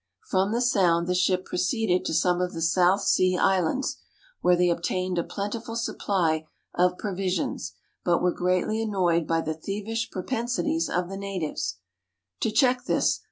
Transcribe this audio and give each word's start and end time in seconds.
From 0.31 0.51
the 0.51 0.61
Sound 0.61 1.05
the 1.05 1.13
ship 1.13 1.45
proceeded 1.45 2.05
to 2.05 2.13
some 2.15 2.41
of 2.41 2.53
the 2.53 2.61
South 2.63 3.01
Sea 3.01 3.37
Islands, 3.37 3.97
where 4.41 4.55
they 4.55 4.71
obtained 4.71 5.19
a 5.19 5.23
plentiful 5.23 5.75
supply 5.75 6.47
of 6.73 6.97
pro 6.97 7.13
visions, 7.13 7.73
but 8.03 8.17
were 8.19 8.33
greatly 8.33 8.81
annoyed 8.81 9.27
by 9.27 9.41
the 9.41 9.53
thievish 9.53 10.09
pro 10.09 10.23
pensities 10.23 10.89
of 10.89 11.07
the 11.07 11.17
natives. 11.17 11.77
To 12.39 12.49
check 12.49 12.85
this. 12.85 13.19